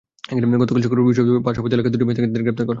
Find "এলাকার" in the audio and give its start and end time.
1.77-1.91